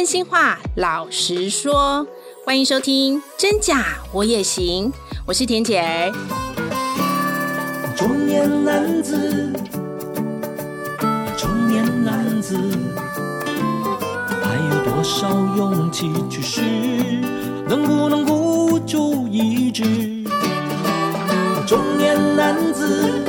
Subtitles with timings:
[0.00, 2.06] 真心话，老实说，
[2.46, 3.84] 欢迎收听真假
[4.14, 4.90] 我也行，
[5.26, 6.10] 我是田姐儿。
[7.94, 9.52] 中年男子，
[11.36, 12.56] 中年男子，
[14.42, 15.28] 还有多少
[15.58, 16.62] 勇气去试？
[17.68, 19.84] 能不能孤注一掷？
[21.66, 23.22] 中年男子，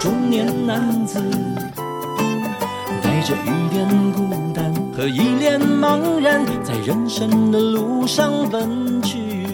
[0.00, 1.22] 中年男子。
[3.00, 4.49] 带着一点孤
[5.00, 9.46] 和一脸茫然，在人生的路上奔去。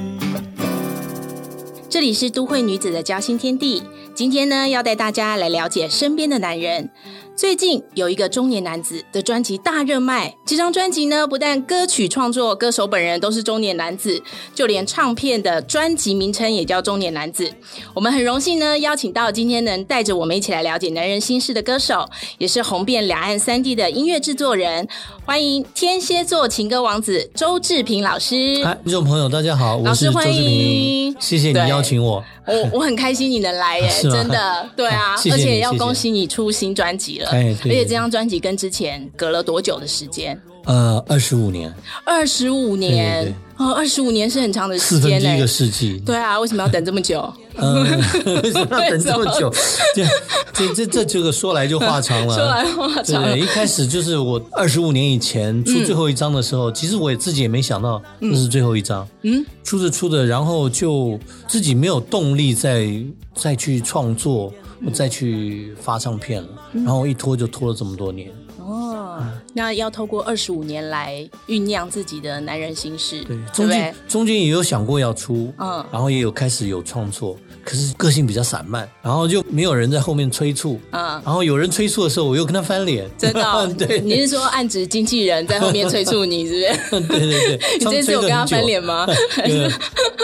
[1.88, 3.80] 这里是都会女子的交心天地，
[4.12, 6.90] 今天呢，要带大家来了解身边的男人。
[7.36, 14.22] 最近有一个中年男子的专辑大热卖，这张专辑呢，不但歌曲创作、歌手本人都是中年男子，
[14.54, 17.52] 就连唱片的专辑名称也叫中年男子。
[17.92, 24.88] 我们很荣幸呢，邀请到今天能带着我们一起来了解男人心事的歌手，也是红遍两岸三地的音乐制作人，
[25.26, 28.64] 欢迎天蝎座情歌王子周志平老师。
[28.64, 32.24] 嗨，听众朋友，大家好，我是周志平，谢谢你邀请我。
[32.46, 40.40] 我我很开心你能来耶， 真的，对啊， 而且要恭喜你出新专辑了，哎，对，而且这张专辑跟之前隔了多久的时间？
[40.64, 41.72] 呃，二十五年，
[42.04, 45.96] 二十五年，对对对哦，二十五年是很长的时间，四分之一个世纪。
[46.04, 47.32] 对啊，为什么要等这么久？
[47.54, 47.84] 嗯，
[48.42, 49.48] 为什么要等这么久？
[49.94, 50.04] 这
[50.52, 53.32] 这这这这个说来就话长了，说来话长了。
[53.32, 59.06] 对，一开始就是我二十五年以前出最后一张的时候，嗯、其实我也自己也没想到那是最后一张。
[59.22, 61.16] 嗯，出着出着，然后就
[61.46, 62.88] 自己没有动力再
[63.36, 64.52] 再去创作，
[64.92, 68.32] 再去发唱片了，嗯、然后一拖就拖了这么多年。
[68.58, 69.22] 哦，
[69.54, 77.36] 那要透过二十五年来酝酿自己的男人心事，对，中间中间也有想过要出，嗯，然后也有开始有创作，
[77.66, 86.52] 可是个性比较散漫，然后就没有人在后面催促，啊，然后有人催促的时候，我又跟他翻脸，真的、哦， 对，你是说暗指经纪人在后面催促你，是
[86.90, 87.08] 不是？
[87.08, 89.04] 对 对对， 你这次有跟他翻脸吗？
[89.34, 89.68] 对，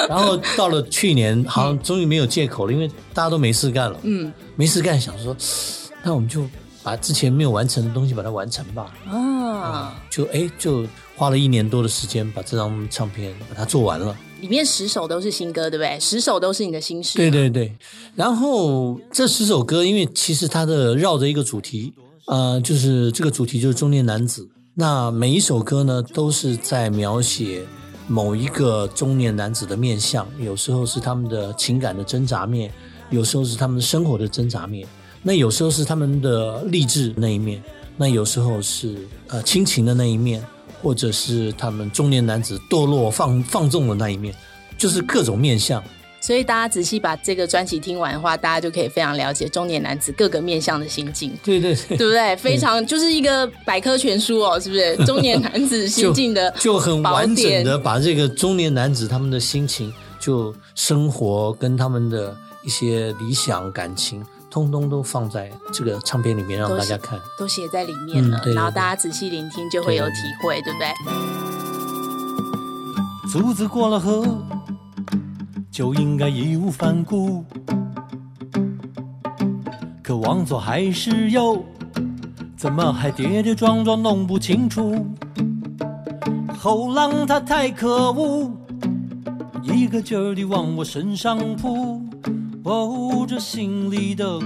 [0.09, 5.37] 然后到了去年，好像终于没有借口了，因为大家都没事干了，嗯，没事干，想说，
[6.05, 6.49] 那我们就。
[6.85, 8.93] 把之前没有完成的东西把它完成吧。
[9.09, 10.85] 啊，就哎，就
[11.15, 14.17] 花了一年多的时间把这张唱片把它做完了。
[14.43, 15.99] 里面十首都是新歌，对不对？
[16.01, 17.17] 十首都是你的心事。
[17.17, 17.73] 对对对。
[18.17, 21.95] 然后这十首歌，因为其实它的绕着一个主题，
[22.27, 24.49] 呃，就是这个主题就是中年男子。
[24.75, 27.65] 那每一首歌呢，都是在描写
[28.09, 32.69] 某一个中年男子的面相，有时候是他们的情感的挣扎面，
[33.11, 34.85] 有时候是他们生活的挣扎面。
[35.23, 37.63] 那有时候是他们的励志那一面，
[37.97, 40.45] 那有时候是呃亲情的那一面，
[40.81, 44.35] 或者是他们中年男子堕落放放纵的那一面，
[44.79, 45.83] 就是各种面相。
[46.21, 51.37] 所以大家仔细把这个专辑听完的话，大家就可以非常了解中年男子各个面相的心境。
[51.43, 52.37] 对对对，对不对？
[52.37, 54.97] 非常就是一个百科全书哦，是不是？
[55.05, 64.25] 中年男子心境的就，就很完整的把这个中年男子他们的心情，就生活跟他们的一些理想感情。
[64.53, 68.37] 通通都放在这个唱片里面，让大家看，都写在里面了。
[68.37, 70.93] 嗯、对对对，然后大家仔细聆听，就会有体会，对，不对？
[73.33, 74.45] 竹子过了河，
[75.71, 77.43] 就应该义无反顾。
[80.03, 81.65] 可往左还是右，
[82.55, 85.07] 怎么还跌跌撞撞弄不清楚？
[86.59, 88.53] 后浪它太可恶，
[89.63, 92.03] 一个劲儿地往我身上扑。
[92.65, 94.45] 哦，这心里的苦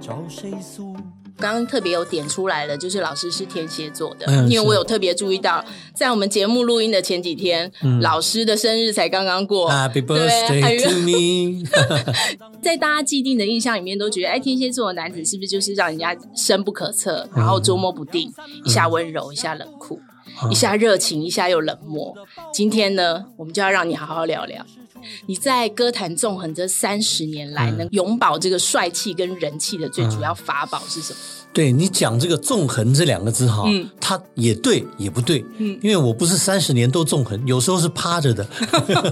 [0.00, 0.94] 找谁诉？
[1.36, 9.68] 刚刚特别有点出来了，就是老师是天蝎座的，嗯、因为我有特别注意到，在我们节目录音的前几天，嗯、老师的生日才刚刚过。
[9.68, 11.64] Happy birthday to me！
[12.62, 20.00] 在大家既定的印象里面，都觉得哎，天蝎座的男子是不是就是让人家深不可测，然后捉摸不定，嗯、一下温柔，一下冷酷，
[20.44, 22.14] 嗯、一下热情，一下又冷漠。
[22.54, 24.64] 今天呢，我们就要让你好好聊聊。
[25.26, 31.18] 你在歌坛纵横这三十年来，能永葆这个帅气跟人气的最主要法宝是什么？
[31.18, 38.46] 嗯、对你讲这个“纵横”这两个字哈，嗯，它也对也不对，嗯，因为我不是三十年都纵横，有时候是趴着的，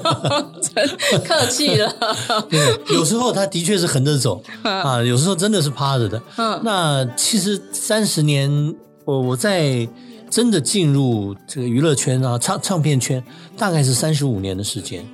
[0.74, 1.94] 真客气了。
[2.48, 6.22] 对，有时候他的确是横着走啊，有时候真的是趴着的。
[6.36, 8.74] 嗯，那其实三十年，
[9.04, 9.86] 我我在
[10.30, 13.22] 真的进入这个娱乐圈啊，唱唱片圈，
[13.56, 15.04] 大概是三十五年的时间。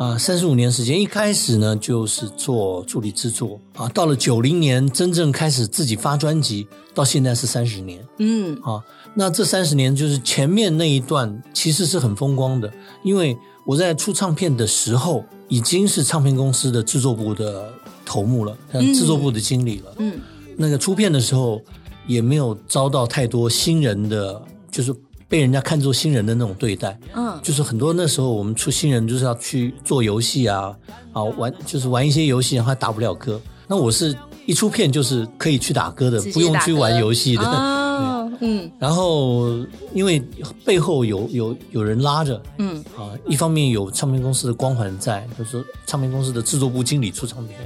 [0.00, 8.02] 啊，三十五年时间，一开始呢就是做助理制作啊，到了九零年真正开始自己发专辑，到现在是三十年。
[8.16, 8.82] 嗯，啊，
[9.12, 12.72] 那这三十年就是前面那一段其实是很风光的，
[13.04, 13.36] 因为
[13.66, 17.70] 我在出唱片的时候已经是唱片公司的制作部的
[18.06, 19.94] 头目了，制作部的经理了。
[19.98, 20.18] 嗯，
[20.56, 21.60] 那个出片的时候
[22.06, 24.94] 也没有遭到太多新人的，就是
[25.30, 26.98] 被人家看作新人的那种对待。
[27.14, 30.76] 嗯，就是很多那时候我们出新人就是要去做游戏啊，
[31.12, 33.40] 啊玩就是玩一些游戏，然后他打不了歌。
[33.68, 37.44] 那我是一出片就是可以去打歌的，不用去玩游戏的。
[37.44, 38.68] 哦， 嗯。
[38.80, 39.56] 然后
[39.94, 40.20] 因为
[40.64, 47.56] 背后有有有人拉着，嗯啊，一方面有唱片公司的光环在，就是唱片公司的制作部经理出唱片，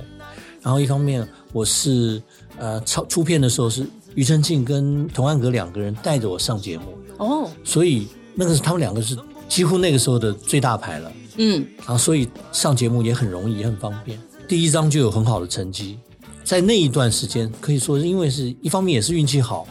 [0.61, 2.23] 然后一方面我是
[2.59, 3.89] 呃出出片的时候是。
[4.17, 6.85] 庾澄庆跟童安格两个人带着我上节目
[7.19, 9.17] 哦，所以那个是他们两个是
[9.49, 14.19] 几乎那个时候的最大牌了，嗯，然后所以上节目也很容易，也很方便。
[14.49, 15.99] 第一张就有很好的成绩，
[16.43, 19.67] 在那一段时间可以说是因为是一方面也是运气好，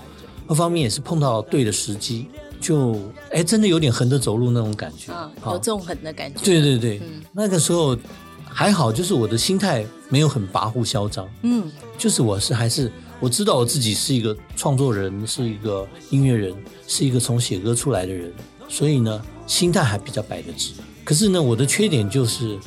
[0.48, 2.28] 二方面也是碰到对的时机，
[2.60, 2.98] 就
[3.32, 6.42] 哎真的有点横着走路那种感觉，啊，有纵横的感觉。
[6.44, 7.98] 对对对，嗯，那个时候
[8.46, 12.92] 还好，就是我的心态没有很跋扈嚣张，嗯，就是我是还是。
[13.24, 16.54] 我知道我自己是一个创作人，是一个音乐人，
[16.86, 18.30] 是一个从写歌出来的人，
[18.68, 20.74] 所以呢，心态还比较摆得直。
[21.06, 22.60] 可是呢，我的缺点就是，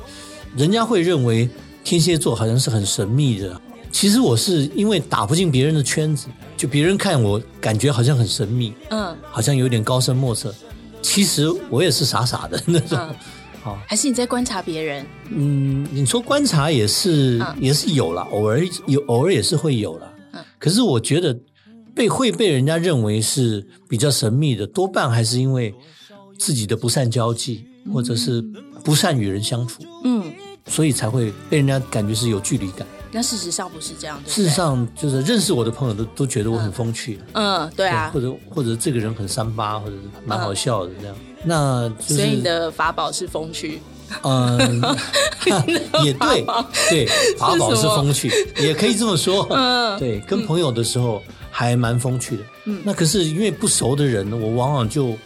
[0.56, 1.46] 人家会认为
[1.84, 3.60] 天蝎座好像是很神秘的。
[3.92, 10.54] 其实我是因为打不进别人的圈子，就别人看我感觉好像很神秘，嗯，好像有点高深莫测。
[11.02, 12.98] 其实我也是傻傻的那种。
[13.62, 15.06] 好，还是你在观察别人？
[15.28, 20.12] 嗯，你说观察也是，也是有了，偶尔有，偶尔也是会有了。
[20.58, 21.38] 可是我觉得
[21.94, 25.74] 被会被人家认为是比较神秘的，多半还是因为
[26.38, 28.42] 自己的不善交际，或者是
[28.84, 30.32] 不善与人相处，嗯，
[30.66, 32.86] 所以才会被人家感觉是有距离感。
[33.12, 34.28] 那事实上不是这样的。
[34.28, 37.18] 事实上，就是认识我的朋友都都觉得我很风趣。
[37.32, 38.10] 嗯，对啊。
[38.12, 41.16] 或者或者这个人很三八，或者是蛮好笑的这样。
[41.44, 43.80] 那就是，所以你的法宝是风趣。
[44.22, 44.82] 嗯，
[46.04, 46.46] 也对，
[46.88, 47.06] 对，
[47.38, 49.46] 法宝是风趣，也可以这么说。
[49.50, 52.42] 嗯，对，跟朋友的时候还蛮风趣的。
[52.64, 55.16] 嗯，那可是因为不熟的人，我往往就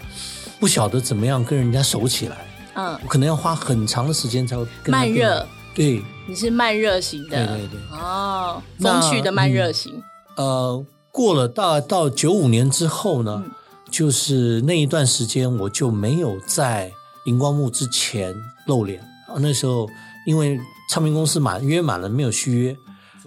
[0.58, 2.46] 不晓得怎么样跟人家熟起来。
[2.74, 5.46] 嗯，我可能要花很长的时间才会跟慢热。
[5.74, 7.46] 对，你是慢热型的。
[7.46, 7.80] 对对对。
[7.98, 10.02] 哦，风趣的慢热型。
[10.36, 13.44] 呃，过了大到九五年之后呢，
[13.90, 16.92] 就是那一段时间我就没有在。
[17.26, 18.34] 荧光幕之前
[18.70, 19.88] 露脸啊，那时候
[20.24, 20.58] 因为
[20.88, 22.76] 唱片公司满约满了，没有续约，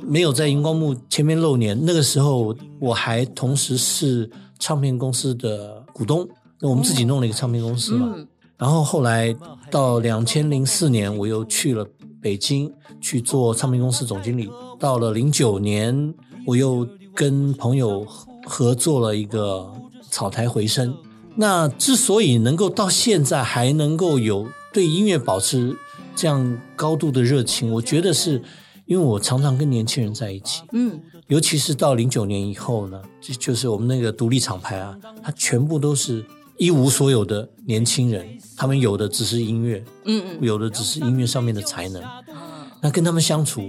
[0.02, 1.78] 没有在荧光幕前面露脸。
[1.86, 6.26] 那个时候我还同时是唱片公司的股东，
[6.60, 8.14] 那我们自己弄了一个唱片公司嘛。
[8.16, 9.36] 嗯、然后后来
[9.70, 11.86] 到两千零四年，我又去了
[12.22, 14.50] 北京去做唱片公司总经理。
[14.80, 16.14] 到了零九年，
[16.48, 18.06] 我又跟朋友
[18.46, 19.72] 合作了一个
[20.10, 20.96] 草台回声。
[21.36, 25.76] 那之所以能够到现在还能够有对音乐保持
[26.16, 28.42] 这样高度的热情，我觉得是
[28.86, 36.26] 因为我常常跟年轻人在一起，嗯，尤其是到零九年以后呢，就就是我们那个独立厂牌啊，它全部都是
[36.58, 38.28] 一无所有的年轻人，
[38.58, 42.04] 他们有的只是音乐，嗯嗯，有的只是音乐上面的才能，
[42.82, 43.62] 那跟他们相处，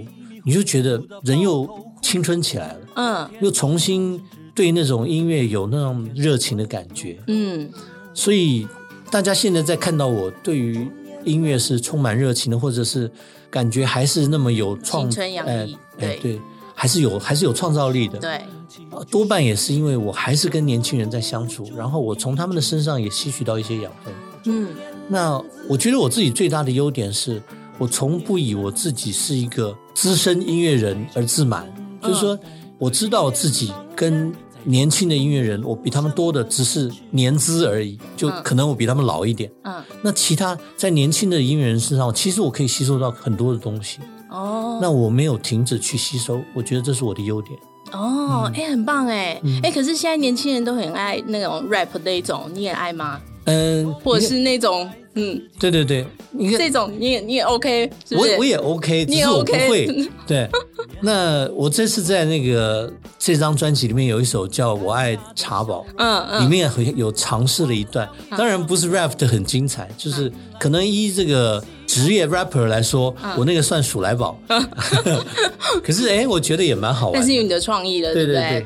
[0.43, 1.69] 你就觉得人又
[2.01, 4.19] 青春起来了，嗯，又重新。
[4.55, 7.69] 对那种音乐有那种热情的感觉，嗯，
[8.13, 8.65] 所以
[9.11, 10.87] 大家现在在看到我对于
[11.23, 13.09] 音乐是充满热情的，或者是
[13.49, 16.41] 感觉还是那么有创，青春洋溢，哎，对，哎，对，
[16.73, 18.41] 还是有还是有创造力的，对，
[19.09, 24.13] 多半也是因为我还是跟年轻人在相处，然后我从他们的身上也吸取到一些养分，
[24.45, 24.69] 嗯，
[25.07, 27.41] 那我觉得我自己最大的优点是
[27.77, 31.71] 我从不以我自己是一个资深音乐人而自满，
[32.01, 32.37] 嗯，就是说
[32.77, 34.33] 我知道自己跟
[34.65, 39.49] 年轻的音乐人，我比他们多的只是年资而已，就可能我比他们老一点。
[39.63, 43.99] 嗯，那其他在年轻的音乐人身上，其实我可以吸收到很多的东西。
[44.29, 47.57] 哦，那我没有停止去吸收，我觉得这是我的优点。
[47.91, 53.21] 哦，哎、嗯，很棒哎，哎、嗯，可是现在年轻人都很爱那种 rap 那一种，你也爱吗？
[53.45, 54.89] 嗯，或者是那种。
[55.17, 58.33] 嗯，对对对，你看这种你也你也 OK，是不是？
[58.33, 59.87] 我我也 OK，只是我不会。
[60.27, 60.45] 对，
[60.99, 74.37] 那我这次在那个这张专辑里面有一首叫《我爱茶宝》，嗯嗯，里面很有尝试了一段，当然不是 rap 的很精彩，就是可能依这个职业 rapper 来说，我那个算鼠来宝。
[75.81, 78.41] 可是哎，我觉得也蛮好玩，但是有你的创意了，对不对？
[78.41, 78.65] 对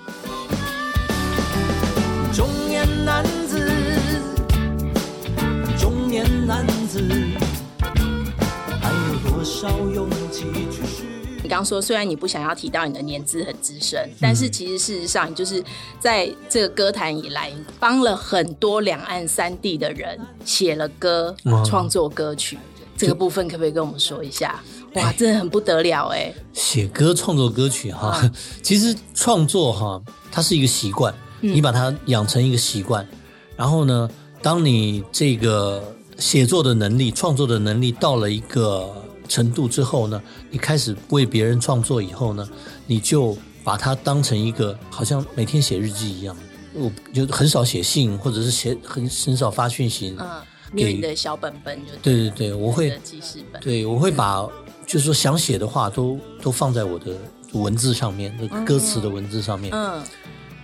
[11.41, 15.61] 你刚刚说，虽然你不想要提到你的年资很资深，嗯、但是其实事实上，你就是
[15.99, 21.35] 在这个歌坛以来，帮了很多两岸三地的人写了歌，
[21.65, 22.57] 创作歌曲。
[22.95, 24.61] 这个部分可不可以跟我们说一下？
[24.93, 26.33] 哇，真的很不得了哎！
[26.53, 30.01] 写歌创作歌曲哈，嗯、其实创作哈，
[30.31, 33.17] 它是一个习惯，你把它养成一个习惯，嗯、
[33.57, 34.09] 然后呢，
[34.41, 38.89] 当你这个写作的能力、创作的能力到了一个
[39.29, 42.45] 程度之后呢，你开始为别人创作以后呢，
[42.85, 46.35] 你就把它当成一个好像每天写日记一样，
[46.73, 50.13] 我就很少写信，或者是写很很少发讯息。
[50.19, 50.41] 嗯，
[50.73, 54.45] 你有你的小本本就对对对，我会记事本，对我会把。
[54.87, 57.15] 就是说，想写的话都都放在我的
[57.51, 59.71] 文字上面，歌词的文字上面。
[59.71, 60.03] 嗯，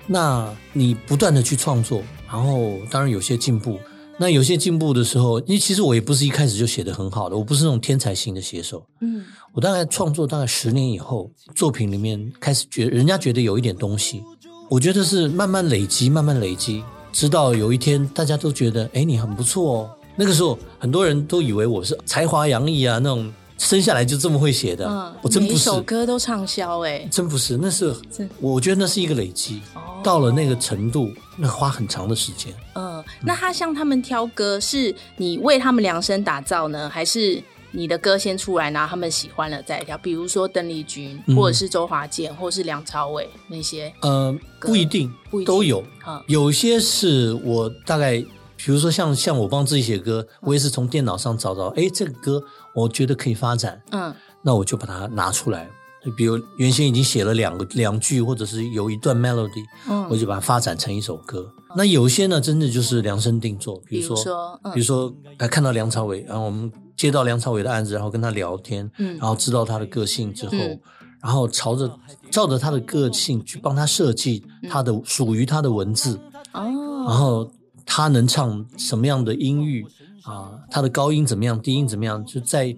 [0.07, 3.79] 那你不断的去创作，然后当然有些进步。
[4.17, 8.85] 那有些进步的时候，因为其实我也不是一开始就写的很好的，我不是那种天才型的写手。
[9.01, 14.23] 嗯，我大概创作大概十年以后，作品里面开始觉得人家觉得有一点东西，
[14.69, 19.89] 我觉得是慢慢累积，慢慢累积，直到有一天大家都觉得，哎，你很不错哦。
[20.15, 23.33] 那个时候很多人都以为我是才华洋溢啊那种。
[23.57, 25.53] 生下来就这么会写的，嗯、我真不是。
[25.53, 32.53] 每首歌都畅销哎，真不是，那是，是我觉得那是一个累积，哦、到了那个程度，那花很长的时间。
[32.73, 39.97] 嗯，那他向他们挑歌，是你为他们量身打造呢，还是你的歌先出来，然后他们喜欢了再挑？
[39.99, 43.91] 比如说邓丽君，或者是周华健，或者是梁朝伟那些？
[44.01, 45.81] 呃，不一定，不一定都有。
[46.05, 48.23] 嗯、有些是我大概。
[48.65, 52.43] 比如说像像我帮自己写歌，我也是从电脑上找到，哎，这个歌
[52.73, 55.69] 我觉得可以发展，嗯，那我就把它拿出来。
[56.03, 61.47] 就比如原先已经写了两个两句，或者是有一段 melody，嗯，我就把它发展成一首歌。
[61.69, 70.79] 嗯、那有些呢，真的就是量身定做，比如说，比如说，看到梁朝伟，然后我们接到梁朝伟的案子，然后跟他聊天，嗯，然后知道他的个性之后，嗯、
[71.21, 71.99] 然后朝着
[72.31, 76.19] 照着他的个性去帮他设计他的、嗯、属于他的文字，
[76.51, 77.47] 哦，然后。
[77.85, 79.85] 他能唱什么样的音域
[80.23, 80.59] 啊？
[80.71, 81.61] 他的高音怎么样？
[81.61, 82.23] 低音怎么样？
[82.25, 82.75] 就在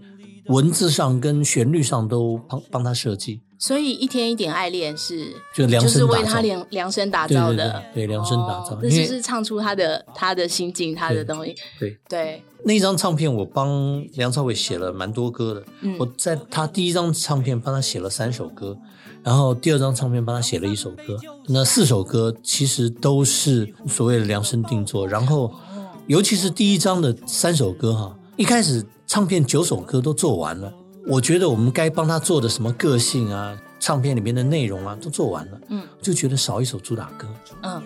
[0.49, 3.41] 文字上跟旋律上都帮帮他设计。
[3.59, 8.77] 所以一天一点爱恋是就量身就是为他量量身打造的，对，量身打造。
[8.83, 11.55] 那就是唱出他的他的心境，他的东西。
[11.79, 15.63] 对对，对那一张唱片我帮梁朝伟写了蛮多歌的。
[15.81, 18.77] 嗯，我在他第一张唱片帮他写了三首歌。
[19.23, 25.05] 然后第二张唱片帮他写了一首歌，那四首歌其实都是所谓的量身定做。
[25.05, 25.51] 然后，
[26.05, 30.71] 尤其是第一张的三首歌哈，一开始唱片九首歌都做完了，
[31.07, 37.25] 我觉得我们该帮他做的什么个性啊，唱片里面的内容啊都做完了，嗯，就觉得少一首主打歌，
[37.63, 37.81] 嗯，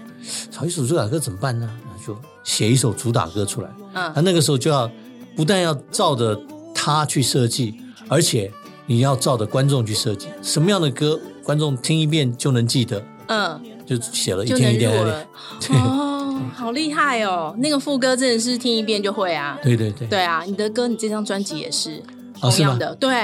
[0.52, 1.70] 少一首主打歌怎么办呢？
[1.86, 4.90] 那就写一首主打歌出来，嗯，那那个时候就要
[5.36, 6.38] 不但要照着
[6.74, 7.76] 他去设计，
[8.08, 8.52] 而且
[8.88, 11.20] 你要照着观众去设计，什么样的歌。
[11.44, 16.11] 观众听一遍就能记得，嗯，就写了一天一天，对，哦，
[16.56, 17.56] 好厉害哦！
[17.60, 22.02] 那个副歌真的是听一遍就会啊，对对对，对啊，你的歌，你这张专辑也是
[22.40, 23.24] 同样的，对，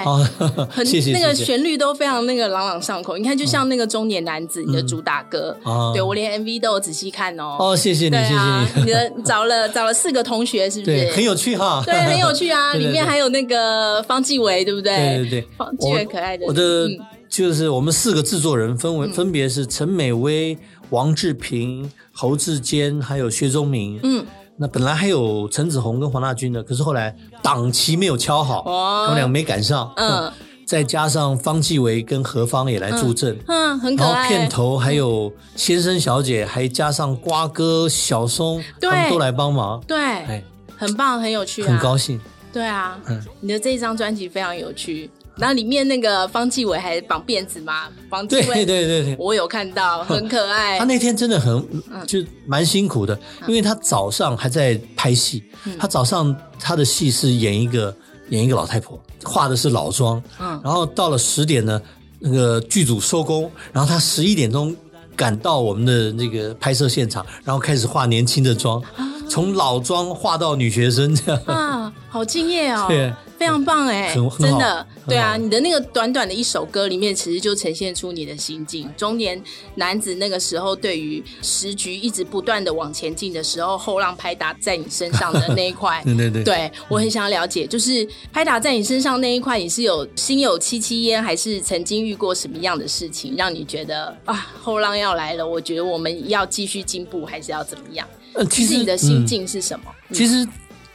[0.69, 3.17] 很 谢谢，那个旋律都非常那个朗朗上口。
[3.17, 5.57] 你看，就像那个中年男子，你的主打歌，
[5.93, 7.57] 对我连 MV 都有仔细看哦。
[7.59, 8.35] 哦，谢谢你，谢谢
[8.75, 8.85] 你。
[8.85, 11.11] 你的找了找了四个同学，是不是？
[11.11, 12.73] 很有趣哈，对，很有趣啊。
[12.77, 14.95] 里面还有那个方继伟，对不对？
[14.95, 16.87] 对对对，方继伟可爱的，我的。
[17.29, 20.57] 就是我们四个制作人分为分别是陈美薇、
[20.89, 23.99] 王志平、侯志坚，还有薛忠明。
[24.03, 24.25] 嗯，
[24.55, 28.63] 那本来还有陈子红跟黄大军的，可是后来档期没有敲好，
[29.05, 29.91] 他们两个没赶上。
[29.97, 30.31] 嗯，
[30.65, 33.37] 再加上方季惟跟何方也来助阵。
[33.47, 34.11] 嗯，很可爱。
[34.11, 39.79] 然后片头还有先生小姐，还加上瓜哥、小松，他们都来帮忙。
[39.87, 40.43] 对，哎，
[40.77, 42.19] 很棒，很有趣，很高兴。
[42.51, 45.09] 对啊，嗯，你的这一张专辑非常有趣。
[45.37, 47.87] 然后里面那个方季惟还绑辫子嘛？
[48.09, 50.77] 方季惟对对对对，我有看到，很可爱。
[50.79, 51.65] 他那天真的很
[52.05, 53.17] 就蛮辛苦的，
[53.47, 55.43] 因为他早上还在拍戏。
[55.79, 57.95] 他早上他的戏是演一个
[58.29, 60.21] 演一个老太婆，化的是老妆。
[60.39, 61.81] 嗯，然后到了十点呢，
[62.19, 64.75] 那个剧组收工，然后他十一点钟
[65.15, 68.81] 赶到我们的那个拍摄现场，然后开始化年轻的妆，
[69.29, 71.41] 从老妆化到女学生这样。
[71.45, 72.85] 啊，好敬业哦！
[72.87, 73.13] 对。
[73.37, 78.91] 非常棒哎，真的，对啊，你的那个短短的一首歌里面，其实就呈现出你的心境。
[78.97, 79.39] 中年
[79.75, 95.47] 男子那个时候，对于时局一直不断的往前进的时候，后浪拍打在你身上的 那一块，对对对，对我很想了解，就是拍打在你身上那一块，你是有心有戚戚焉，还是曾经遇过什么样的事情，让你觉得啊，后浪要来了？
[95.47, 98.07] 我觉得我们要继续进步，还是要怎么样？
[98.33, 99.85] 呃，其实你的心境是什么？
[100.09, 100.47] 嗯、其实。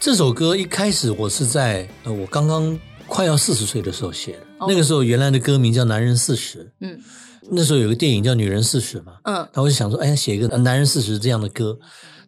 [0.02, 7.00] 这首歌一开始我是在呃我刚刚快要四十岁的时候写的，哦、那个时候原来的歌名叫《男人四十》，嗯，
[7.52, 11.78] 那时候有个电影叫《女人四十》嘛，嗯，然后我就想说，哎，写一个《男人四十》这样的歌，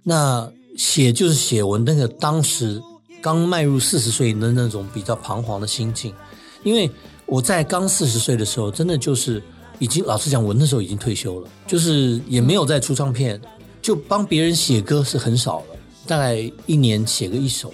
[0.04, 2.80] 那写就是写我那个当时
[3.20, 6.14] 刚迈入四十岁的那种比较彷徨的心境。
[6.62, 6.88] 因为
[7.26, 9.42] 我在刚四十岁的时候，真的就是
[9.80, 13.40] 已经老实讲，我那时候已经退休了，就是也没有再出唱片，
[13.82, 15.73] 就帮别人写歌是很少了，
[16.06, 17.72] 大概一年写个一首，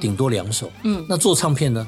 [0.00, 0.70] 顶多两首。
[0.84, 1.86] 嗯，那做唱片呢？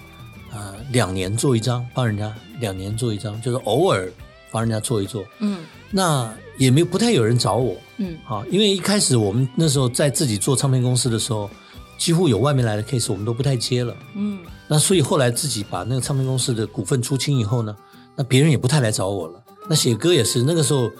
[0.51, 4.11] 啊、呃，两年做一张，帮人家两年做一张，就是偶尔
[4.51, 5.25] 帮人家做一做。
[5.39, 7.75] 嗯，那也没有不太有人找我。
[7.97, 11.49] 嗯，啊，因为一开始我们那时候在自己做唱片公司的时候，
[11.97, 13.97] 几乎有外面来的 case，我们都不太接了。
[14.15, 17.75] 嗯，那所以后来自己把那个唱片公司的股份出清以后呢，
[18.15, 19.43] 那别人也不太来找我了。
[19.71, 20.91] 那写歌也是那个时候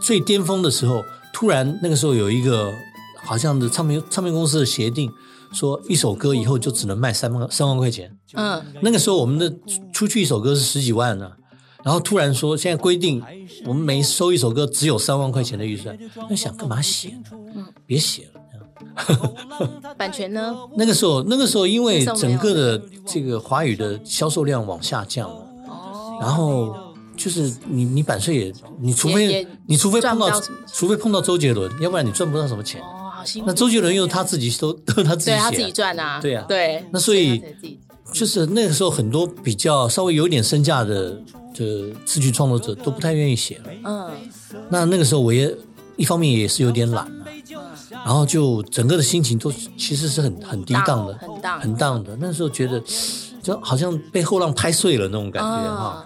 [0.00, 2.72] 最巅峰的时候，突然那个时候有一个
[3.24, 5.12] 好像的唱片唱片公司的协定。
[5.52, 9.52] 说一首歌以后就只能卖三万三万块钱，嗯，那个时候我们的
[9.92, 11.28] 出去一首歌是十几万呢，
[11.82, 13.20] 然后突然说现在规定
[13.66, 15.98] 我们每收一首歌只有三万块钱的预算，
[16.28, 17.22] 那想干嘛写呢？
[17.56, 19.94] 嗯，别写了。
[19.98, 20.54] 版权呢？
[20.78, 26.72] 那个时候那个时候因为整个的这个华语的销售量往下降了，哦，然后
[27.16, 30.30] 就是你你版税也你除非你除非碰到
[30.72, 32.80] 除非碰到周杰伦，要不然你赚不到什么钱。
[33.46, 36.84] 那周杰伦又他自己都 都他自己写，他自己赚啊，对啊，对。
[36.90, 37.42] 那所以
[38.12, 41.10] 就是那个时候很多比较稍微有点身价的
[41.54, 43.64] 的词曲创作者都不太愿意写了。
[43.84, 44.10] 嗯。
[44.68, 45.54] 那那个时候我也
[45.96, 47.26] 一方面也是有点懒了，
[48.04, 52.16] 然后就整个的心情都其实是很很低档的，很荡很荡的。
[52.20, 52.82] 那时候觉得
[53.42, 56.04] 就好像被后浪拍碎了那种感觉哈。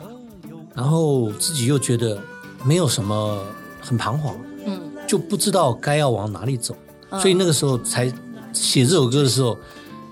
[0.74, 2.20] 然后自己又觉得
[2.64, 3.38] 没有什么
[3.80, 6.74] 很彷徨，嗯，就不知道该要往哪里走。
[7.20, 8.12] 所以那个时候才
[8.52, 9.56] 写这首歌的时候，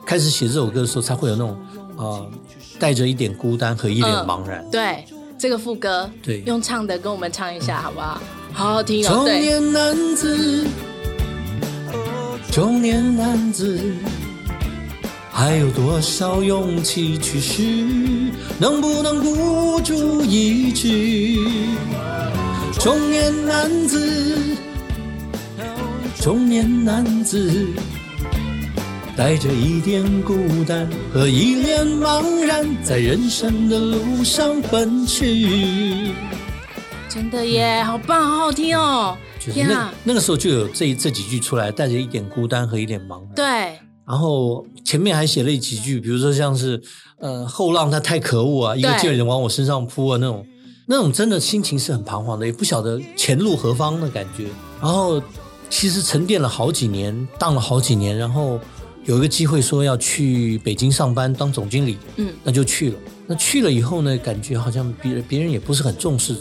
[0.05, 1.51] 开始写这首歌的时候，才会有那种
[1.97, 2.31] 啊、呃，
[2.79, 4.63] 带着一点孤单和一点茫然。
[4.63, 5.05] 嗯、对，
[5.39, 8.21] 这个副歌，对，用唱的跟我们唱一下好不好？
[8.53, 9.09] 好好听哦。
[9.09, 10.67] 中年男子，
[12.51, 13.81] 中年男子，
[15.31, 17.63] 还有多少勇气去试？
[18.59, 21.39] 能不能孤注一掷？
[22.79, 24.57] 中年男子。
[26.23, 27.67] 中年男子
[29.17, 36.13] 带着一点孤单和一脸茫然，在人生的路上奔去。
[37.09, 39.19] 真的耶，好棒，好好听哦！
[39.41, 43.35] 就是那啊那个时候就有这这几句出来，带着一点孤单和一点茫然。
[43.35, 43.45] 对，
[44.07, 46.81] 然后前面还写了几句，比如说像是
[47.19, 50.47] 呃后浪他太可恶啊，一个劲儿往我身上扑啊那种，
[50.87, 54.45] 那种真的心情是很彷徨的，也不晓得前路何方的感觉。
[54.81, 55.21] 然后。
[55.73, 58.61] 其实沉淀了好几年，当了好几年，然后
[59.07, 62.99] 有一个机会说要去北京上班当总经理，嗯，那就去了。
[63.27, 66.37] 那去了以后呢，感觉好像别人别人也不是很重视，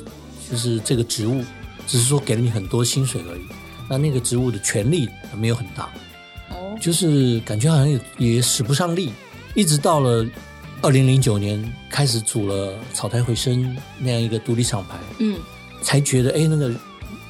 [0.52, 1.41] 就是这个职务，
[1.88, 3.41] 只是说给了你很多薪水而已。
[3.89, 5.89] 那那个职务的权力没有很大，
[6.50, 9.13] 哦，就是感觉好像也也使不上力。
[9.56, 10.26] 一直到了
[10.82, 15.39] 二零零九年开始组了草台回声那样一个独立厂牌，嗯，
[15.82, 16.70] 才觉得哎，那个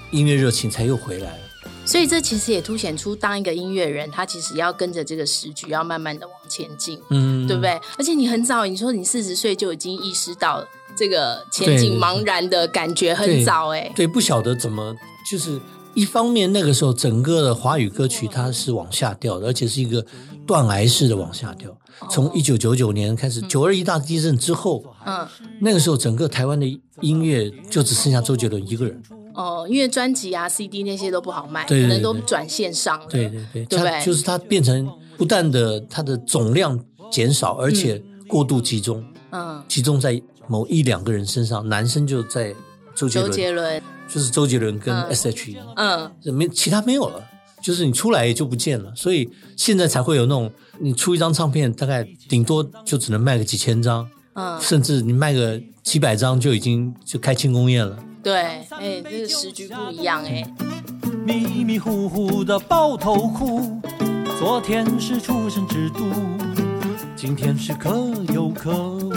[0.09, 1.50] 音乐热情才又回来了。
[1.83, 7.71] 所以这其实也凸显出，当一个音乐人，他其实要跟着这个时局，要慢慢的往前进，嗯，对不对？
[7.97, 10.65] 而且你很早，你说你四十岁就已经意识到
[10.95, 14.95] 这个前景茫然的感觉，很早哎、欸，对，不晓得怎么，
[15.29, 15.59] 就是
[15.93, 20.05] 一方面那个时候整个的华语歌曲它是往下掉的，而且是一个
[20.47, 21.75] 断崖式的往下掉。
[22.09, 25.27] 从一九九九年开始，九二一大地震之后，嗯，
[25.59, 26.65] 那个时候整个台湾的
[27.01, 29.01] 音乐就只剩下周杰伦一个人。
[29.33, 33.05] 哦，因为专辑啊、CD 那些都不好卖，对对对，可能都转线上了。
[33.09, 34.05] 对对对，对，对？
[34.05, 36.79] 就是它变成不但的它的总量
[37.11, 42.53] 减少，而且过度集中，嗯，集中在某一两个人身上，男生就在
[42.95, 43.83] 周杰伦，周杰伦。
[44.13, 47.23] 就是周杰伦跟 S.H.E，嗯，没其他没有了，
[47.63, 57.97] 就是你出来也就不见了，所以现在才会有那种你出一张唱片，大概顶多就只能卖个几千张，嗯，甚至你卖个几百张就已经就开庆功宴了。
[58.23, 60.45] 对，哎，这个时局不一样哎。
[61.25, 63.81] 迷迷糊糊的抱头哭，
[64.37, 66.05] 昨天是出生之都，
[67.15, 67.89] 今天是可
[68.31, 69.11] 有可无。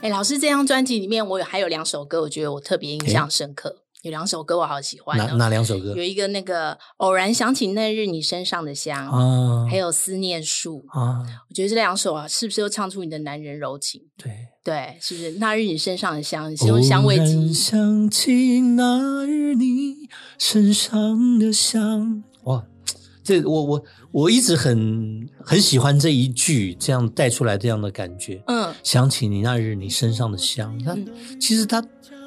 [0.00, 3.82] 哎，老师，这张专辑里面我有还有两首歌，我觉得我特别印象深刻。
[4.02, 5.92] 有两首歌我好喜欢，哪哪两首歌？
[5.94, 11.18] 有一个那个偶然想起那日你身上的香，啊、还有思念树啊。
[11.48, 14.02] 我觉得这两首啊，是不是又唱出你的男人柔情？
[14.16, 16.54] 对对，是不是那日你身上的香？
[16.54, 17.50] 是用香味机。
[17.54, 22.62] 想起那日你身上的香，哇，
[23.24, 28.42] 这我我我一直很很喜欢这一句，这样带出来这样的感觉。
[28.46, 31.06] 嗯，想起你那日你身上的香，它、嗯、
[31.40, 31.82] 其实它。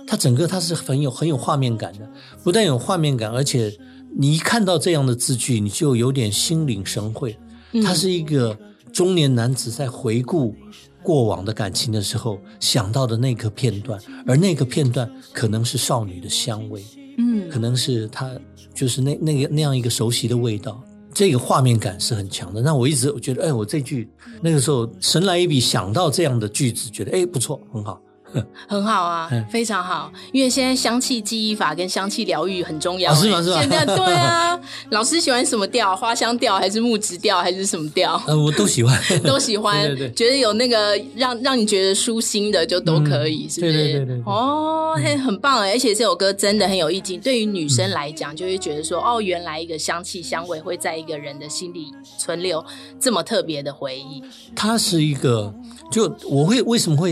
[0.08, 2.10] 它整个它是很有很有画面感的，
[2.44, 3.72] 不但有画面感，而且
[4.18, 7.38] 你一看到这样的字句，你就有点心领神会。
[7.86, 8.58] 它是一个
[8.92, 10.54] 中年男子在回顾
[11.04, 16.84] 过往的感情的时候想到的那个片段，而那个片段可能是少女的香味，
[17.18, 18.32] 嗯，可能是她
[18.74, 20.82] 就是那那个那样一个熟悉的味道，
[21.14, 22.62] 这个画面感是很强的。
[22.62, 24.10] 那我一直我觉得，哎，我这句
[24.42, 28.00] 那个时候神来一笔想到这样的句子，觉得哎不错，很好。
[28.68, 33.14] 很好啊，非常好，因为现在香气记忆法跟香气疗愈很重要。
[33.14, 33.42] 是吗？
[33.42, 33.60] 是吗？
[33.60, 34.60] 现在 对啊，
[34.92, 35.96] 老师喜欢什么调？
[35.96, 38.22] 花香调还是木质调还是什么调？
[38.28, 39.86] 呃，我都喜欢， 都喜欢。
[39.88, 43.74] 对对，觉得有那个让让你觉得舒心的就都可以，是不是？
[43.74, 44.22] 对对对。
[44.26, 47.20] 哦，很很棒，而且这首歌真的很有意境。
[47.20, 52.64] 对于女生来讲，就会觉得说，哦，原来一个香气香味会在一个人的心里存留
[53.00, 54.24] 这么特别的回忆。
[54.56, 55.54] 它是一个，
[55.92, 57.12] 就我会为什么会。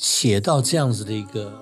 [0.00, 1.52] 写到这样子的一个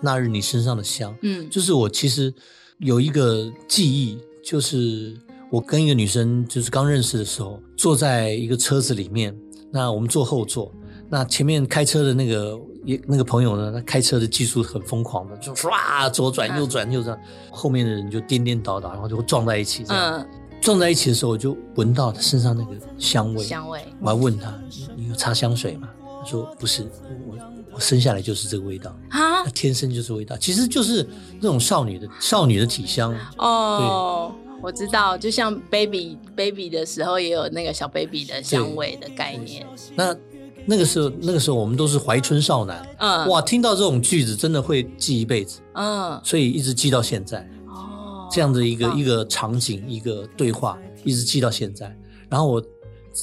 [0.00, 2.34] 那日你身上的香，嗯，就是我其实
[2.78, 5.16] 有一个记忆，就是
[5.48, 9.32] 我跟一个女生就是刚认识的时候，坐在一个车子里面，
[9.70, 10.74] 那我们坐后座，
[11.08, 17.16] 那前面开车的那个也那个朋友呢，他开车的技术很疯狂的，就唰左转右转右转，
[17.52, 20.28] 后面的人就颠颠倒倒，然后就会撞在一起，这样，嗯，
[20.60, 24.52] 撞在一起的时候，我就闻到他身上那个香味，香味，我还问他，
[24.96, 25.88] 你有擦香水吗？
[26.20, 26.82] 他说不是，
[27.28, 27.53] 我。
[27.74, 31.04] 我生下来就是这个味道啊，天生就是味道，其实就是
[31.40, 34.32] 那种少女的少女的体香哦。
[34.62, 39.66] 我知道，就像 baby baby 的时候也有那个小 baby 的香味的概念。
[39.94, 40.16] 那
[40.64, 47.46] 那个时候，那个时候我们都是怀春少男，嗯，哇，听到这种句子真的会记一辈子，嗯，所以一直记到现在。
[47.66, 51.94] 哦，这样的一个一个场景，一个对话，一直记到现在。
[52.30, 52.64] 然后我。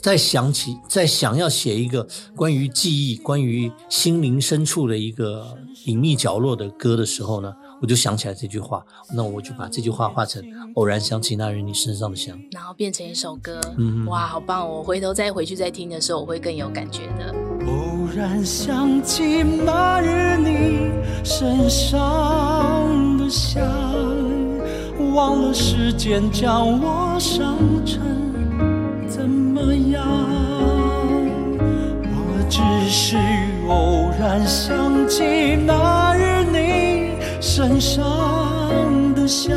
[0.01, 10.41] 在想起，在想要写一个关于记忆、关于心灵深处的一个隐秘角落的歌的时候呢，我就想起来这句话，那我就把这句话画成
[10.75, 13.59] “偶然想起那日你身上的香”，然后变成一首歌。
[13.77, 14.67] 嗯，哇，好棒！
[14.67, 17.35] 我回头再回去再听的时候，我会更有感觉的。
[17.67, 20.89] 偶然想起那日你
[21.25, 23.61] 身上的香，
[25.13, 28.30] 忘了时间将我伤成。
[32.51, 32.59] 只
[32.89, 33.15] 是
[33.69, 38.03] 偶然想起那日你身上
[39.15, 39.55] 的香，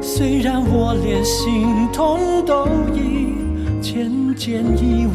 [0.00, 3.36] 虽然我连心痛都已
[3.80, 5.06] 渐渐遗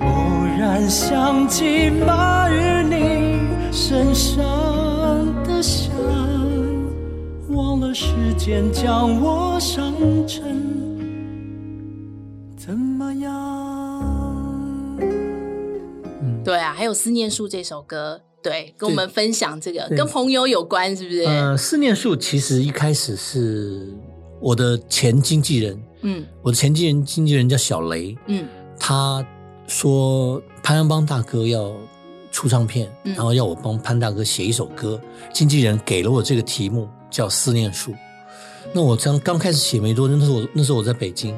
[0.00, 0.08] 偶
[0.58, 3.38] 然想起那日你
[3.70, 4.42] 身上
[5.44, 5.92] 的香，
[7.48, 7.94] 忘了。
[7.94, 9.92] 时间将我伤
[10.26, 10.42] 成
[12.72, 13.30] 怎么样？
[16.22, 21.20] 嗯，对啊，还有《思念树》这首歌，对，跟我们分享这个跟朋友有关，是不是？
[21.24, 23.92] 呃，《思念树》其实一开始是
[24.40, 28.48] 我的前经纪人，嗯，我的前经纪人经纪人叫小雷，嗯，
[28.80, 29.22] 他
[29.66, 31.74] 说潘安邦大哥要
[32.30, 34.98] 出唱片，嗯，然后要我帮潘大哥写一首歌，
[35.30, 36.88] 经纪人给了我这个题目。
[37.10, 37.92] 叫思念树，
[38.72, 41.36] 那我刚刚开始写没多久，那时候我那时候我在北京，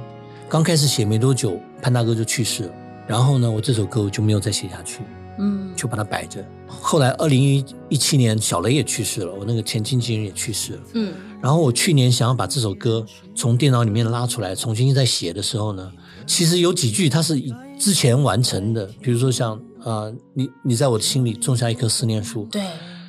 [0.49, 2.73] 刚开始写没多久，潘大哥就去世了。
[3.07, 5.01] 然后呢，我这首歌我就没有再写下去，
[5.39, 6.45] 嗯，就把它摆着。
[6.67, 11.13] 后来二零一七年，小雷也去世了，我那个前经纪人也去世了，嗯。
[11.43, 13.05] 然后我去年想要把这首歌
[13.35, 15.93] 从电脑里面拉出来，重新再写的时候呢，
[16.27, 17.39] 其实有几句它是
[17.79, 22.63] 之前完成的，比如说像啊、呃，你你在我的心里种下一棵思念树，对，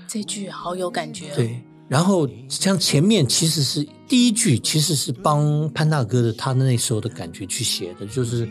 [0.08, 1.62] 这句好有感觉，对。
[1.88, 8.50] 然后像前面其实是第一句，其实是帮潘大哥的他那时候的感觉去写的，就是，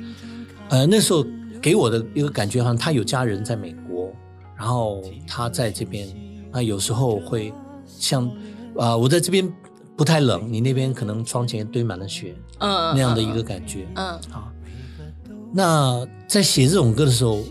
[0.68, 1.26] 呃，那时候
[1.60, 4.12] 给我的一个感觉，好像他有家人在美国，
[4.56, 6.08] 然后他在这边，
[6.52, 7.52] 啊，有时候会
[7.86, 8.24] 像
[8.76, 9.52] 啊、呃，我在这边
[9.96, 14.48] 不太冷，你那边可能窗前堆满了雪，嗯，那样的一个感觉，嗯，好。
[15.52, 17.42] 那在写这种歌的时候，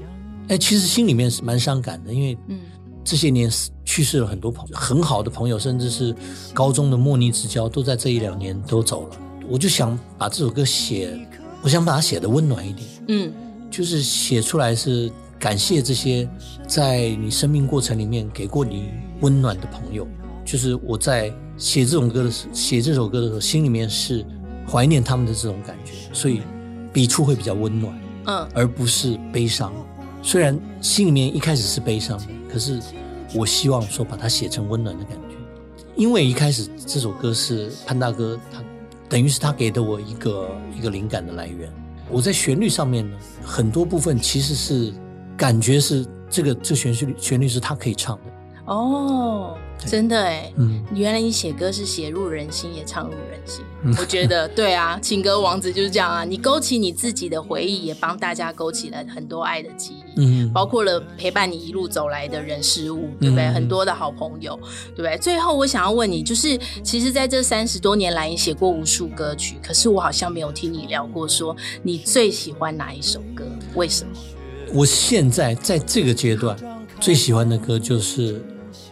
[0.47, 2.59] 哎，其实心里面是蛮伤感的，因为，嗯。
[3.03, 3.51] 这些年
[3.83, 6.15] 去世了很多朋友，很好的朋友，甚至是
[6.53, 9.17] 高中的莫逆之交，都在这一两年都走了。
[9.49, 11.19] 我就想把这首歌写，
[11.61, 13.33] 我想把它写的温暖一点，嗯，
[13.69, 16.27] 就是写出来是感谢这些
[16.65, 18.89] 在你生命过程里面给过你
[19.19, 20.07] 温暖的朋友。
[20.45, 24.25] 就是我在写这种歌的时，写这首歌的时候，心里面是
[24.65, 26.41] 怀念他们的这种感觉，所以
[26.93, 29.73] 笔触会比较温暖，嗯，而不是悲伤。
[30.21, 32.25] 虽然心里面一开始是悲伤的。
[32.53, 32.79] 可是，
[33.33, 35.35] 我希望说把它写成温暖的感觉，
[35.95, 38.63] 因为一开始这首歌是潘大哥他，
[39.09, 41.67] 等于是他给的我一个一个灵感的来源。
[42.11, 44.93] 我在旋律上面呢，很多部分其实是
[45.35, 48.23] 感觉是这个这旋律旋律是他可以唱的。
[48.65, 53.63] 哦，真的哎，嗯，原来你写歌是写入人心，也唱入人心。
[53.83, 63.45] 嗯、我觉得 对啊，情歌王子就是这样啊，你勾起你自己的回忆，也帮大家勾起了很多爱的记忆，嗯，包括了陪伴你一路走来的人事物，对不对？
[63.45, 64.57] 嗯、很多的好朋友，
[64.95, 65.17] 对不对？
[65.17, 73.45] 最后我想要问你，就是其实在这三十多年来，你写过无数歌曲，可是我好像没有听你聊过，说你最喜欢哪一首歌？
[73.75, 74.11] 为什么？
[74.73, 76.57] 我现在在这个阶段
[76.99, 78.41] 最喜欢的歌就是。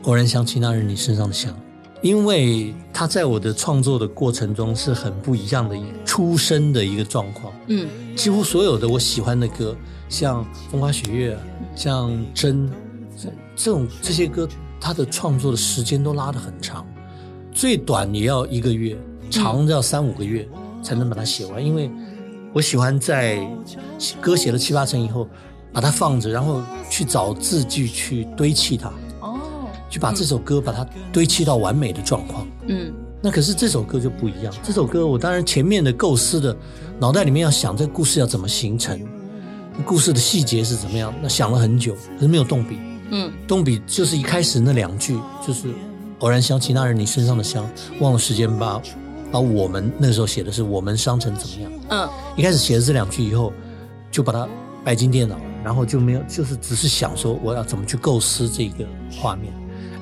[0.04, 1.56] 偶然想起那日你身上的香，
[2.02, 7.54] 因为他在我的创作的过程中是很不一样的出生的一个状况。
[7.68, 9.76] 嗯，几乎所有的我喜欢的歌，
[10.10, 11.38] 像风花雪月，
[11.76, 12.70] 像真，
[13.56, 14.48] 这种这些歌，
[14.80, 16.86] 它的创作的时间都拉得很长，
[17.52, 18.98] 最短也要一个月，
[19.30, 20.48] 长要三五个月
[20.82, 21.64] 才能把它写完。
[21.64, 21.90] 因为
[22.52, 23.40] 我喜欢在
[24.20, 25.28] 歌写了七八成以后，
[25.72, 28.92] 把它放着，然后去找字句去堆砌它。
[29.92, 32.48] 去把这首歌把它堆砌到完美的状况。
[32.68, 34.52] 嗯，那可是这首歌就不一样。
[34.64, 36.56] 这首歌我当然前面的构思的
[36.98, 39.00] 脑袋里面要想这个故事要怎么形成，
[39.86, 42.78] 故事的细节是怎么样，那想了很久，可是没有动笔。
[43.12, 45.68] 嗯，动笔就是一开始那两句，就是
[46.20, 48.82] 偶然想起那日你身上的香，忘了时间把
[49.30, 51.72] 把我们那时候写的是我们伤成怎么样。
[51.90, 53.52] 嗯，一开始写了这两句以后，
[54.10, 54.48] 就把它
[54.86, 59.52] 摆进电脑，然后就没有，就是只是想说我要怎么去构思这个画面。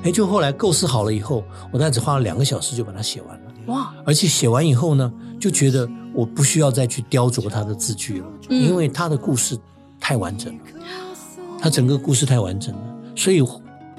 [0.02, 3.52] 哎，就后来构思好了以后，我大概只花了两个小时就把它写完了。
[3.66, 3.94] 哇！
[4.04, 9.56] 而且写完以后呢，就觉得我不需要再去雕琢它的字句了，嗯、因为它的故事
[10.00, 10.60] 太完整了，
[11.60, 12.80] 它整个故事太完整了，
[13.14, 13.42] 所以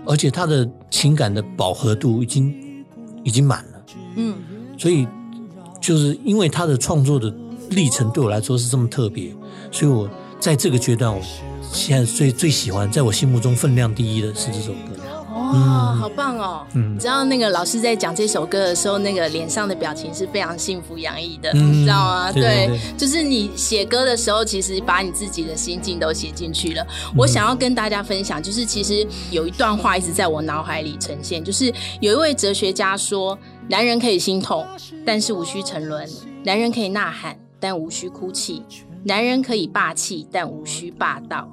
[0.05, 2.83] 而且它的情感的饱和度已经
[3.23, 3.85] 已经满了。
[4.15, 4.35] 嗯，
[4.77, 5.07] 所以
[5.79, 7.33] 就是因为他的创作的
[7.69, 9.33] 历程对我来说是这么特别，
[9.71, 11.21] 所以我在这个阶段，我
[11.71, 15.00] 现在最最喜欢，在我心目中分量第一的是这首歌。
[15.51, 16.65] 哦，好棒哦！
[16.73, 22.31] 嗯，你知道那个老师在讲这首歌的时候，那个脸上的表情是非常幸福洋溢的，嗯、你知道吗？
[22.31, 26.81] 对，对，对，就是你写歌的时候，其实把你自己的心境都写进去了。
[26.83, 33.37] 嗯、我想要跟大家分享，就是其实有一段话一直在我脑海里呈现，就是有一位哲学家说：
[33.67, 34.65] 男人可以心痛，
[35.05, 36.05] 但是无需沉沦；
[36.43, 38.61] 男人可以呐喊，但无需哭泣；
[39.03, 41.47] 男人可以霸气，但无需霸道。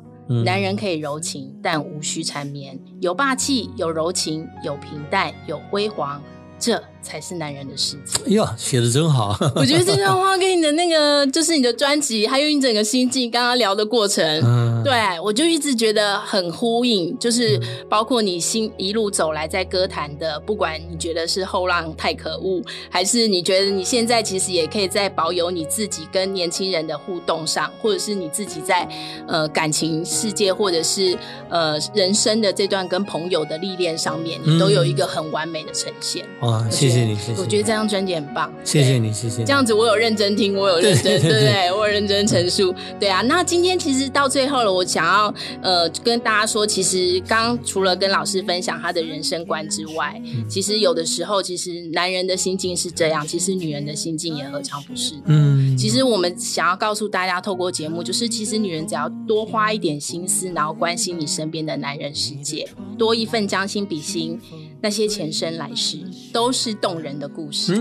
[0.44, 2.78] 男人可以柔情，但无需缠绵。
[3.00, 6.22] 有霸气，有柔情，有平淡，有辉煌。
[6.58, 8.20] 这才是男人的世界。
[8.26, 9.36] 哎呀，写的真好！
[9.56, 17.16] 我觉得这段话跟你的那个，就是你的专辑，还有你整个心境，刚刚聊的过程，嗯、对我就一直觉得很呼应。
[17.18, 28.88] 就是包括你心一路走来在歌坛的，不管你觉得是后浪太可恶，还是你觉得你现在其实也可以在保有你自己跟年轻人的互动上，或者是你自己在
[29.26, 31.16] 呃感情世界，或者是
[31.48, 36.24] 呃人生的这段跟朋友的历练上面，你都有一个很完美的呈现。
[36.42, 37.40] 嗯哇，谢谢你，谢谢。
[37.40, 39.44] 我觉得这张专辑很棒，谢谢你，谢谢。
[39.44, 42.74] 这样子我有认真听，我有认真， 对不对，我有认真陈述。
[42.98, 55.14] 对啊，那今天其实到最后了，我想要呃跟大家说，其实刚刚除了跟老师分享他的人生观之外，其实有的时候，其实男人的心境是这样，其实女人的心境也何尝不是？
[55.26, 64.40] 嗯，其实我们想要告诉大家，透过节目，就是其实女人只要多花一点心思，然后关心你身边的男人世界，多一份将心比心。
[64.80, 65.98] 那些前生来世
[66.32, 67.74] 都是动人的故事，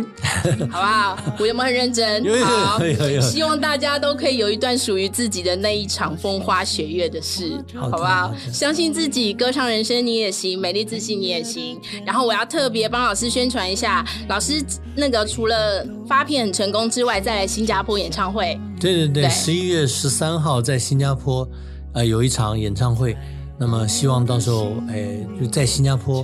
[0.44, 1.18] 嗯、 好不好？
[1.40, 2.24] 我有没有很认真？
[2.24, 2.46] 有有
[3.00, 3.22] 有有。
[3.22, 8.34] 希望大家都可以有一段属于自己的那一场风花雪月的事，好不好？
[8.52, 11.80] 相信自己，歌唱人生你也行，美丽自信你也行。
[12.06, 14.64] 然后我要特别帮老师宣传一下，老师
[14.96, 18.60] 那个除了发片很成功之外，再来新加坡演唱会。
[18.80, 21.48] 对对对，十一月十三号在新加坡，
[21.94, 23.16] 呃，有一场演唱会。
[23.60, 26.24] 那么希望到时候，哎，就在新加坡。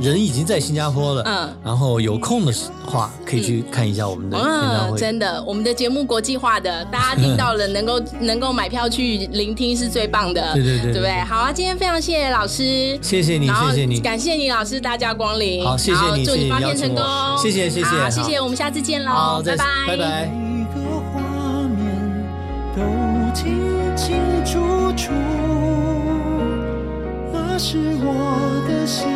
[0.00, 2.52] 人已经在新加坡了，嗯，然后有空的
[2.86, 4.96] 话可以去看一下我们的演唱会。
[4.96, 11.20] 嗯，真的，我们的节目国际化的，大家听到了能够 能够买票去聆听是最棒的，对对对，对不对？
[11.24, 17.04] 好啊，今天非常谢谢老师，谢谢你，谢谢你，感谢你老师大驾光临，好，谢谢你，祝你发片成功，
[17.38, 20.30] 谢谢谢谢，好，谢谢，我们下次见喽，好，拜拜，拜拜。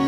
[0.00, 0.07] 我